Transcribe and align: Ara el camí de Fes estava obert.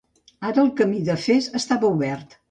Ara 0.51 0.61
el 0.63 0.71
camí 0.79 1.01
de 1.09 1.17
Fes 1.25 1.49
estava 1.59 1.91
obert. 1.99 2.35